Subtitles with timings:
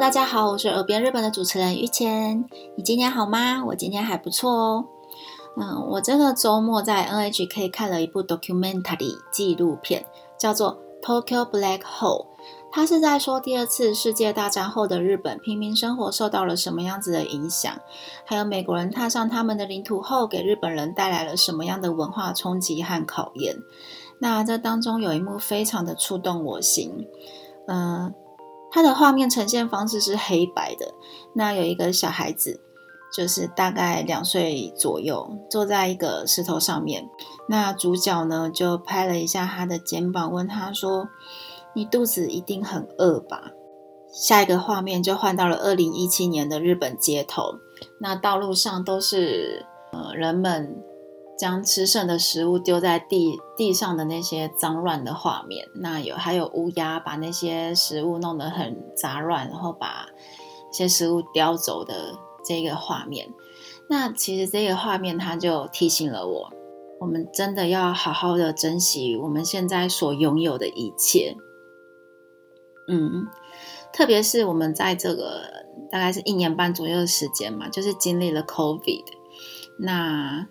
[0.00, 2.42] 大家好，我是耳边日本的主持人玉谦。
[2.74, 3.62] 你今天好吗？
[3.66, 4.86] 我今天还不错哦。
[5.58, 10.06] 嗯，我这个周末在 NHK 看了一部 documentary 纪录片，
[10.38, 12.24] 叫做《Tokyo Black Hole》。
[12.72, 17.70] 它是在说第二次世界大战后的日本平民生活受到了什么样子的影响，
[18.24, 23.54] 还有美国人踏上他们的领土后，给日本人带来了什么样的文化冲击和考验。
[24.18, 27.06] 那这当中有一幕非常的触动我心，
[27.66, 28.14] 嗯。
[28.70, 30.94] 它的画面呈现方式是黑白的。
[31.34, 32.60] 那有一个小孩子，
[33.12, 37.08] 就是大概两岁左右，坐在一个石头上面。
[37.48, 41.08] 那主角呢，就拍了一下他的肩膀，问他说
[41.74, 43.50] ：“你肚子一定很饿吧？”
[44.12, 47.54] 下一个画面就换到了二零一七年的日本街头，
[48.00, 50.82] 那道路上都是呃人们。
[51.40, 60.06] 将吃剩的食物丢在地地上的那些脏乱的画面，那有还有乌鸦把那些食物弄得很杂乱，然后把
[60.70, 62.12] 一些食物叼走的
[62.44, 63.32] 这个画面。
[63.88, 66.52] 那其实这个画面它就提醒了我，
[67.00, 71.34] 我们真的要好好的珍惜我们现在所拥有的一切。
[72.86, 73.26] 嗯，
[73.94, 75.44] 特别是我们在这个
[75.90, 79.04] 大概是一年半左右的时间嘛，就是经历了 COVID，
[79.78, 80.46] 那。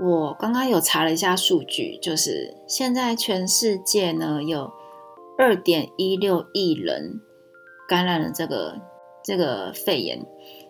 [0.00, 4.70] 我刚刚有查了一下数据，就是现在全世界呢有
[5.36, 7.20] 二点一六亿人
[7.88, 8.80] 感染了这个
[9.24, 10.24] 这个肺炎，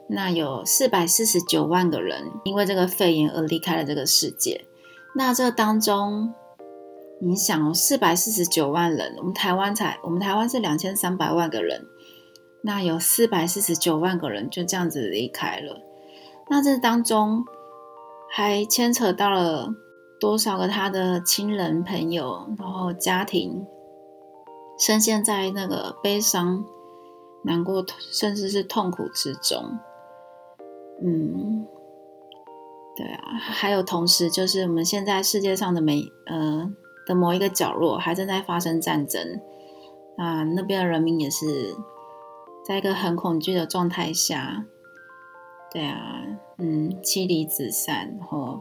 [0.09, 4.65] 那有四百四十九万个人因为这个肺炎而离开了这个世界。
[5.15, 6.33] 那这当中，
[7.21, 11.85] 你想哦，四百四十九万人，我们台湾才我们台湾是两千三百万个人，
[12.63, 15.83] 那有四百四十九万个人就这样子离开了。
[16.49, 17.45] 那这当中。
[18.31, 19.75] 还牵扯到了
[20.21, 23.67] 多少个他的亲人朋友，然后家庭
[24.79, 26.65] 深陷在那个悲伤、
[27.45, 29.79] 难过，甚至是痛苦之中。
[31.03, 31.67] 嗯，
[32.97, 36.71] 对啊，还有同时就是我们现在世界上的每呃
[37.07, 39.41] 的某一个角落还正在发生战争，
[40.17, 41.75] 啊，那边的人民也是
[42.67, 44.67] 在一个很恐惧的状态下。
[45.73, 46.23] 对啊，
[46.57, 48.61] 嗯，妻离子散，然后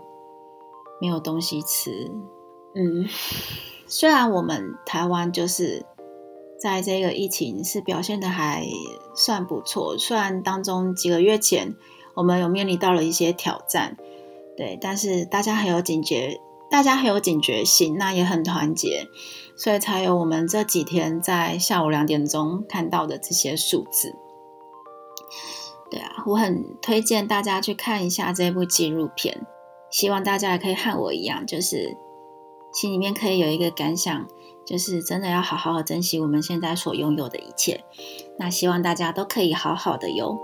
[1.00, 2.12] 没有东西吃，
[2.75, 3.07] 嗯，
[3.88, 5.85] 虽然我们台湾就是
[6.59, 8.66] 在这个疫情是表现的还
[9.16, 11.75] 算不错，虽然当中几个月前
[12.16, 13.96] 我们有面临到了一些挑战，
[14.57, 19.07] 对，但是大家很有警觉，大家很有警觉性，那也很团结，
[19.56, 24.13] 所以才有我们这几天在下午两点钟看到的这些数字。
[25.90, 29.46] 对啊，我很推荐大家去看一下这部纪录片，
[29.90, 31.96] 希望大家也可以和我一样，就是
[32.74, 34.28] 心里面可以有一个感想，
[34.66, 37.84] 就是真的要好好珍惜我们现在所拥有的一切。
[38.38, 40.38] 那希望大家都可以好好的哟。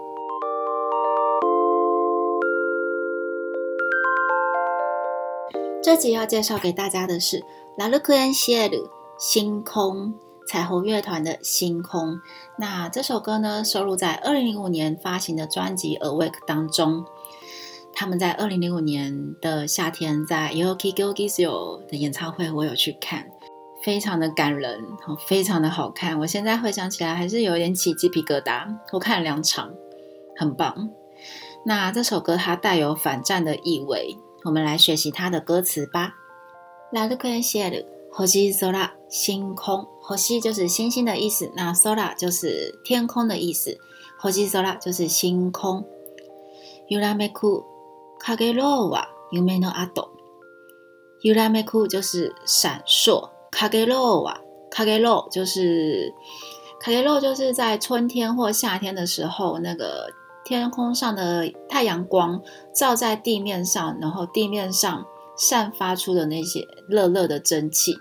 [5.83, 7.39] 这集要介绍给大家的是
[7.75, 8.87] 《拉鲁克恩谢鲁
[9.19, 10.07] 星空》。
[10.52, 12.14] 彩虹乐团的《星空》，
[12.56, 17.04] 那这首歌呢，收录在二零零五年发行的专辑《Awake》当中。
[17.94, 23.26] 他们在二零零五年的夏天，在 Yoki Gilgisio 的演唱会，我有去看，
[23.82, 24.80] 非常的感人，
[25.26, 26.18] 非常的好看。
[26.20, 28.74] 我现在回想起来，还是有点起鸡皮疙瘩。
[28.92, 29.74] 我看了两场，
[30.36, 30.90] 很棒。
[31.66, 36.14] 那这首歌它带有反战的意味，我们来学习它的歌词吧。
[36.92, 37.84] ラルクエンシエル、
[38.25, 38.73] 星空、
[39.09, 39.87] 星空。
[40.01, 43.77] 火西就是星星的意思，那 sola 就是天空的意思，
[44.19, 45.85] 火西 sola 就是星空。
[46.89, 47.63] Urameku
[48.19, 54.35] kagero wa yume no ado，Urameku 就是闪烁，kagero wa
[54.69, 56.13] kagero 就是
[56.81, 60.11] kagero 就是在春天或夏天的时候，那个
[60.43, 62.41] 天空上的太阳光
[62.75, 65.05] 照在地面上，然后地面上
[65.35, 67.97] 散发出的那些热热的蒸汽。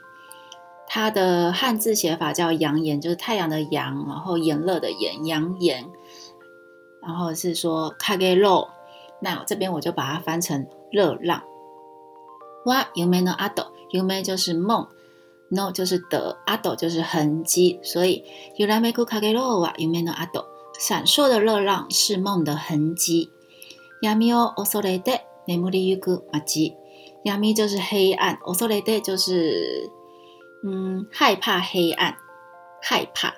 [0.87, 5.87] 它的汉字写法叫“阳炎”，就是太阳的阳，然后炎热的炎，阳炎。
[7.01, 8.69] 然后是说 “kagero”，
[9.21, 11.43] 那这边我就把它翻成热浪。
[12.67, 14.87] 哇，yume no ado，yume 就是梦
[15.49, 18.25] ，no 就是的，ado 就是痕迹，所以
[18.59, 20.45] “urameku kagero” 哇，yume no ado，
[20.79, 23.31] 闪烁的热浪是梦的痕迹。
[24.03, 25.99] yami o osorede nemuri
[27.24, 29.90] yuku maji，yami 就是黑暗，osorede 就是。
[30.64, 32.16] 嗯，害怕黑暗，
[32.82, 33.32] 害怕。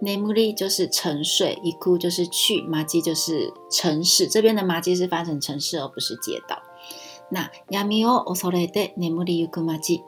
[0.00, 4.26] Namely 就是沉睡，一哭就是去，麻吉就是城市。
[4.26, 6.60] 这边的麻吉是翻成城市，而不是街道。
[7.28, 10.02] 那 Yamio osorede namely yuku maji，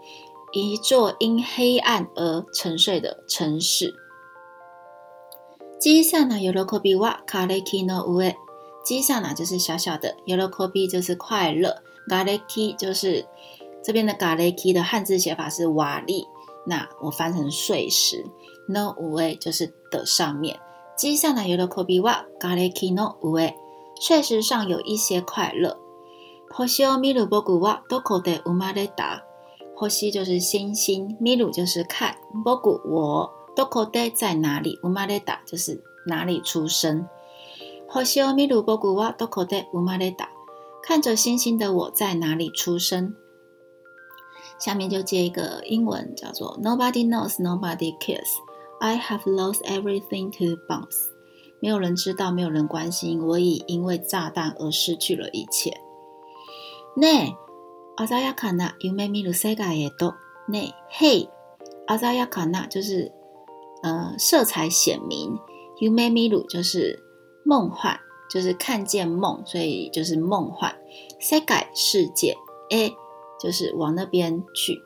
[0.53, 3.95] 一座因黑暗而沉睡的城市。
[5.79, 6.51] 小さな喜
[6.81, 8.35] びは瓦礫の上。
[8.87, 10.35] 小さな就是小小的，喜
[10.73, 13.25] び就是快乐， 瓦礫就是
[13.83, 16.27] 这边的瓦礫的汉字写法是瓦砾，
[16.67, 18.25] 那我翻成碎石。
[18.67, 20.59] no 上就是的上面。
[20.97, 23.55] 小さな喜びは瓦礫の上。
[24.01, 25.77] 碎石上有一些快乐。
[26.51, 29.23] 星を見る僕はどこで生まれた？
[29.77, 32.15] 星就是星星，見る就是看，
[32.45, 34.79] 僕我どこで在哪里？
[34.83, 37.09] 生まれた就是哪里出生。
[37.89, 40.31] 星を見る僕はどこで生まれた？
[40.83, 43.15] 看着星星的我在哪里出生？
[44.59, 48.29] 下面就接一个英文，叫做 Nobody knows, nobody cares.
[48.81, 51.11] I have lost everything to bombs.
[51.61, 55.73] 没有人知道，没有人关心，我已因为炸弹而失去了一切。
[56.97, 57.35] ね、
[57.97, 60.15] 鮮やかな夢見る世界へと。
[60.49, 61.29] ね、嘿、
[61.89, 63.11] 鮮やかな就是
[63.83, 65.39] 呃色彩显明。
[65.81, 67.03] 夢見る就是
[67.45, 67.99] 梦幻，
[68.31, 70.75] 就是看见梦，所以就是梦幻。
[71.21, 72.37] 世界世界，
[72.71, 72.93] え
[73.41, 74.83] 就是往那边去。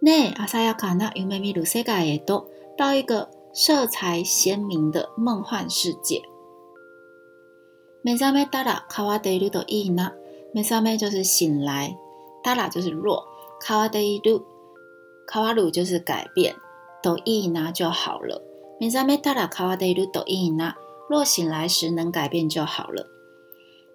[0.00, 3.28] ね、鮮やかな夢見る世界へと到一个。
[3.54, 6.22] 色彩鲜明的梦幻世界。
[8.02, 10.14] 目覚めたら変わっているといいな。
[10.54, 11.94] 目覚め就是醒来，
[12.42, 13.24] たら就是若，
[13.62, 14.40] 変わっている，
[15.30, 16.54] 変わる就是改变，
[17.02, 18.40] といいな就好了。
[18.80, 20.78] 目覚めたら変わっているといいな。
[21.08, 23.06] 若醒来时能改变就好了。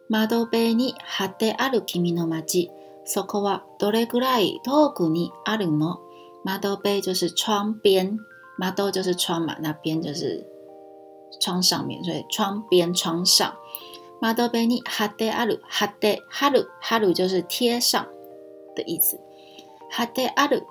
[0.10, 2.70] 窓辺に貼ってある君の街。
[3.06, 6.00] そこはどれくらい遠くにあるの？
[6.44, 8.20] 窓辺就是窗边。
[8.60, 10.44] 马豆就是窗嘛，那边就是
[11.40, 13.54] 窗上面，所以窗边、窗上。
[14.20, 18.08] 马豆贝尼哈德阿鲁哈德哈鲁哈鲁就是贴上
[18.76, 19.20] 的意思。
[19.92, 20.64] 哈德阿鲁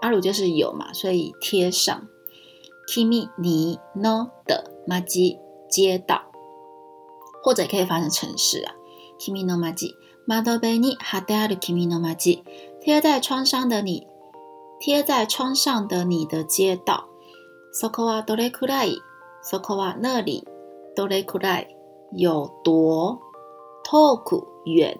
[0.00, 2.06] 阿鲁就是有嘛，所以贴上。
[2.86, 5.36] Kimi ni no 的马吉
[5.68, 6.22] 街道，
[7.42, 8.74] 或者可以翻成城市啊。
[9.18, 9.94] Kimi no 马吉
[10.26, 12.42] 马豆贝尼哈德阿鲁 Kimi no 马吉
[12.80, 14.06] 贴在窗上的你。
[14.80, 17.04] 贴在窗上的你的街道。
[17.72, 18.96] そこはどれくらい？
[19.42, 20.44] そこは那里？
[20.96, 21.68] どれくらい？
[22.12, 23.18] 有多？
[23.84, 24.98] 遠く远？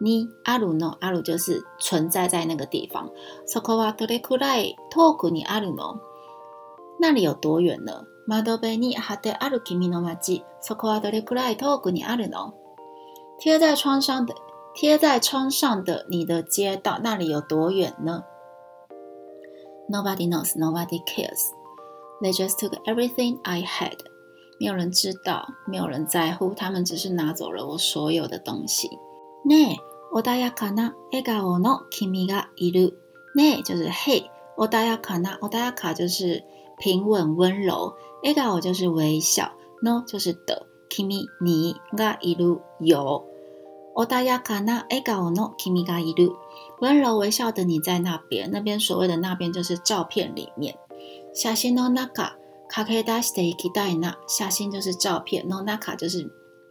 [0.00, 0.96] にあるの？
[1.00, 3.10] ある就是存在在那个地方。
[3.46, 5.98] そこはどれくらい遠くにあるの？
[7.00, 8.04] 那里有多远呢？
[8.28, 10.44] 窓辺に貼ってある君の街。
[10.60, 12.52] そこはどれくらい遠くにあるの？
[13.38, 14.34] 贴在窗上的，
[14.74, 18.24] 贴在窗上的你的街道，那里有多远呢？
[19.90, 21.52] Nobody knows, nobody cares.
[22.22, 23.98] They just took everything I had.
[24.58, 28.88] 没有人知道，没有人在乎，他们只是拿走了我所有的东西。
[29.44, 29.76] ね、
[30.12, 32.94] 穏やかな笑顔の君がいる。
[33.36, 36.42] ね就是嘿，穏やかな穏やか就是
[36.78, 39.52] 平稳温柔， 笑顔就是微笑，
[39.82, 41.08] no 就是的，君
[41.40, 43.24] 你がいる有。
[43.96, 46.32] 穏やかな笑顔の君がいる。
[46.80, 50.74] 温柔微笑的你在那边，那边所谓的那边就是照片里面。
[51.32, 52.36] 写真の中、
[52.68, 54.16] 駆け出していきたいな。
[54.26, 56.28] 写真就是照片，の中就是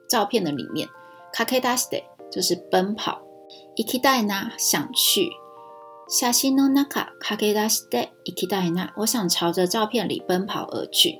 [0.10, 0.90] 照片的里面。
[1.32, 3.22] 駆け出して就是奔跑。
[3.76, 5.32] 行きたいな想去。
[6.10, 8.92] 写真の中、駆け出していきたいな。
[8.98, 11.20] 我想朝着照片里奔跑而去。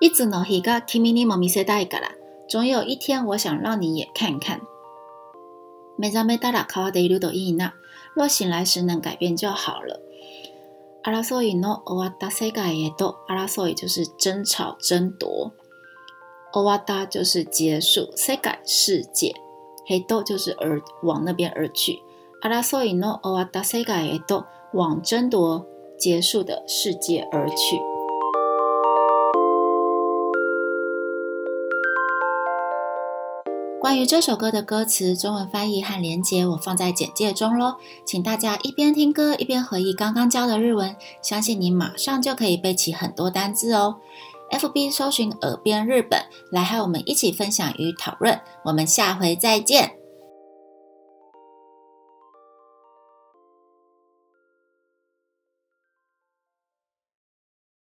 [0.00, 2.10] いつの日が君にも見せたいから。
[2.48, 4.60] 总有一天，我想让你也看看。
[5.96, 7.74] 目覚めたら変わっているといいな。
[8.16, 10.00] 若醒来时能改变就好了。
[11.02, 15.52] 阿拉索伊诺欧瓦达世界也都阿拉索伊就是争吵争夺，
[16.52, 19.32] 欧瓦达就是结束，世界世界，
[19.86, 22.00] 黑豆就是而往那边而去。
[22.42, 25.64] 阿拉索伊诺欧瓦达世界也都往争夺
[25.96, 27.80] 结束的世界而去。
[33.85, 37.75] 关于这首歌的歌词、中文翻译和连结，我放在简介中喽。
[38.03, 43.97] 请大家一边听歌一边回忆刚刚教的日文，相信你马上就可以背起很多单字哦。
[44.49, 48.41] FB 搜寻“耳边日本”，来和我们一起分享与讨论。
[48.63, 49.91] 我们下回再见。